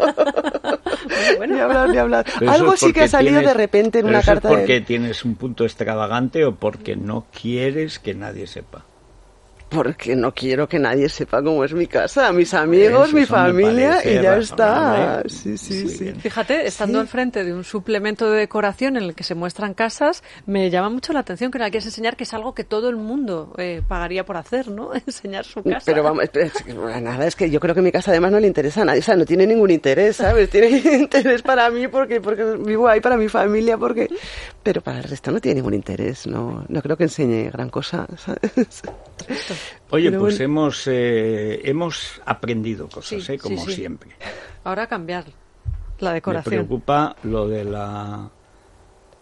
Bueno, 1.37 1.55
Ni 1.55 1.61
hablar, 1.61 1.89
ni 1.89 1.97
hablar. 1.97 2.25
Pero 2.39 2.51
Algo 2.51 2.73
es 2.73 2.79
sí 2.79 2.93
que 2.93 3.01
ha 3.03 3.07
salido 3.07 3.39
tienes- 3.39 3.47
de 3.47 3.53
repente 3.53 3.99
en 3.99 4.05
una 4.07 4.19
es 4.19 4.25
carta 4.25 4.49
de- 4.49 4.55
porque 4.55 4.81
tienes 4.81 5.25
un 5.25 5.35
punto 5.35 5.63
extravagante 5.65 6.45
o 6.45 6.55
porque 6.55 6.95
no 6.95 7.25
quieres 7.41 7.99
que 7.99 8.13
nadie 8.13 8.47
sepa. 8.47 8.85
Porque 9.73 10.15
no 10.15 10.33
quiero 10.33 10.67
que 10.67 10.79
nadie 10.79 11.09
sepa 11.09 11.41
cómo 11.41 11.63
es 11.63 11.73
mi 11.73 11.87
casa, 11.87 12.31
mis 12.31 12.53
amigos, 12.53 13.07
Eso, 13.09 13.17
mi 13.17 13.25
familia 13.25 13.99
y 14.03 14.21
ya 14.21 14.37
está. 14.37 15.23
Sí, 15.27 15.57
sí, 15.57 15.87
sí. 15.89 16.03
bien. 16.05 16.15
Fíjate, 16.19 16.65
estando 16.67 16.99
Sí. 16.99 17.01
al 17.01 17.07
frente 17.07 17.43
de 17.43 17.53
un 17.53 17.63
suplemento 17.63 18.29
de 18.29 18.39
decoración 18.39 18.97
en 18.97 19.03
el 19.03 19.15
que 19.15 19.23
se 19.23 19.35
muestran 19.35 19.73
casas, 19.73 20.23
me 20.45 20.69
llama 20.69 20.89
mucho 20.89 21.13
la 21.13 21.19
atención 21.19 21.49
que 21.51 21.59
la 21.59 21.65
quieres 21.69 21.85
enseñar, 21.85 22.15
que 22.15 22.23
es 22.23 22.33
algo 22.33 22.53
que 22.53 22.63
todo 22.63 22.89
el 22.89 22.95
mundo 22.97 23.53
eh, 23.57 23.81
pagaría 23.87 24.25
por 24.25 24.37
hacer, 24.37 24.67
¿no? 24.67 24.91
Enseñar 25.07 25.45
su 25.45 25.63
casa. 25.63 25.81
Pero 25.85 26.03
vamos, 26.03 26.23
es 26.23 26.29
que, 26.63 26.73
bueno, 26.73 26.99
nada, 27.01 27.25
es 27.25 27.35
que 27.35 27.49
yo 27.49 27.59
creo 27.59 27.73
que 27.75 27.81
mi 27.81 27.91
casa 27.91 28.11
además 28.11 28.31
no 28.31 28.39
le 28.39 28.47
interesa 28.47 28.81
a 28.81 28.85
nadie, 28.85 28.99
o 28.99 29.03
sea, 29.03 29.15
no 29.15 29.25
tiene 29.25 29.47
ningún 29.47 29.71
interés, 29.71 30.17
¿sabes? 30.17 30.49
Tiene 30.49 30.67
interés 30.99 31.41
para 31.41 31.69
mí 31.69 31.87
porque, 31.87 32.21
porque 32.21 32.43
vivo 32.59 32.87
ahí, 32.87 33.01
para 33.01 33.17
mi 33.17 33.27
familia, 33.29 33.77
porque... 33.77 34.07
Pero 34.63 34.81
para 34.81 34.99
el 34.99 35.03
resto 35.03 35.29
no 35.31 35.41
tiene 35.41 35.55
ningún 35.55 35.73
interés, 35.73 36.25
no, 36.25 36.63
no 36.69 36.81
creo 36.81 36.95
que 36.95 37.03
enseñe 37.03 37.49
gran 37.51 37.69
cosa, 37.69 38.07
¿sabes? 38.17 38.81
Oye, 39.89 40.09
Pero 40.09 40.21
pues 40.21 40.37
bueno. 40.39 40.45
hemos 40.45 40.87
eh, 40.87 41.59
hemos 41.65 42.21
aprendido 42.25 42.87
cosas, 42.87 43.23
Sí, 43.23 43.33
¿eh? 43.33 43.37
como 43.37 43.57
sí, 43.57 43.65
sí. 43.67 43.73
siempre. 43.75 44.11
Ahora 44.63 44.87
cambiar 44.87 45.25
la 45.99 46.09
Me 46.11 46.15
decoración. 46.15 46.55
preocupa 46.55 47.15
lo 47.23 47.47
de 47.47 47.65
la 47.65 48.29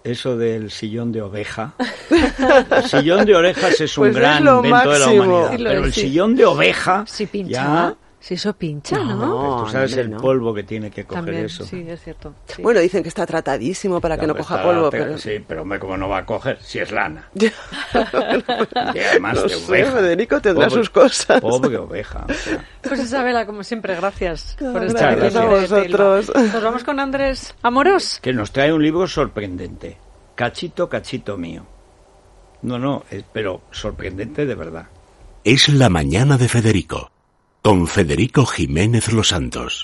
eso 0.03 0.35
del 0.37 0.69
sillón 0.71 1.11
de 1.11 1.21
oveja. 1.21 1.73
El 2.09 2.83
sillón 2.89 3.25
de 3.25 3.35
orejas 3.35 3.81
es 3.81 3.97
un 3.97 4.03
Pues 4.05 4.15
es 4.15 4.21
gran 4.21 4.43
lo 4.43 4.63
invento 4.63 4.89
de 4.91 4.99
la 4.99 5.07
humanidad, 5.09 5.51
Sí, 5.51 5.57
pero 5.63 5.79
es, 5.79 5.85
el 5.87 5.93
sí. 5.93 6.01
sillón 6.01 6.35
de 6.35 6.45
oveja 6.45 7.03
Si 7.07 7.25
pincha, 7.27 7.51
ya 7.51 7.95
si 8.23 8.35
eso 8.35 8.53
pincha, 8.53 8.99
¿no? 8.99 9.15
No. 9.15 9.63
tú 9.65 9.71
sabes 9.71 9.97
el 9.97 10.11
no. 10.11 10.17
polvo 10.17 10.53
que 10.53 10.61
tiene 10.63 10.91
que 10.91 11.05
coger 11.05 11.23
También, 11.25 11.45
eso. 11.45 11.65
sí, 11.65 11.83
es 11.87 12.01
cierto. 12.03 12.35
sí. 12.45 12.61
Bueno, 12.61 12.79
dicen 12.79 13.01
que 13.01 13.09
está 13.09 13.25
tratadísimo 13.25 13.99
para 13.99 14.15
que 14.17 14.27
no 14.27 14.35
coja 14.35 14.61
polvo, 14.61 14.89
pero- 14.91 15.05
pero... 15.05 15.17
Sí, 15.17 15.43
pero 15.45 15.63
hombre, 15.63 15.79
¿cómo 15.79 15.97
no 15.97 16.07
va 16.07 16.19
a 16.19 16.25
coger? 16.25 16.59
Si 16.61 16.77
es 16.79 16.91
lana. 16.91 17.27
Y 18.93 18.99
además 18.99 19.35
No 19.35 19.41
de 19.43 19.49
sé, 19.49 19.65
oveja. 19.67 19.91
Federico 19.91 20.41
tendrá 20.41 20.67
Pobre- 20.67 20.79
sus 20.79 20.89
cosas. 20.89 21.41
Pobre 21.41 21.77
oveja. 21.77 22.25
o 22.29 22.33
sea. 22.33 22.65
Pues 22.81 22.99
Isabela, 23.01 23.45
como 23.45 23.63
siempre, 23.63 23.95
gracias 23.95 24.55
por 24.59 24.83
estar 24.83 25.21
aquí 25.21 25.35
a 25.37 25.45
vosotros. 25.45 26.31
Nos 26.35 26.63
vamos 26.63 26.83
con 26.83 26.99
Andrés 26.99 27.53
Amorós. 27.61 28.19
que 28.21 28.33
nos 28.33 28.51
trae 28.51 28.71
un 28.73 28.81
libro 28.83 29.07
sorprendente. 29.07 29.97
Cachito, 30.35 30.87
cachito 30.89 31.37
mío. 31.37 31.65
No, 32.61 32.77
no, 32.79 33.03
es- 33.09 33.25
pero 33.33 33.61
sorprendente 33.71 34.45
de 34.45 34.55
verdad. 34.55 34.85
Es 35.43 35.67
la 35.69 35.89
mañana 35.89 36.37
de 36.37 36.47
Federico, 36.47 37.10
con 37.61 37.85
Federico 37.85 38.45
Jiménez 38.47 39.13
Los 39.13 39.27
Santos. 39.29 39.79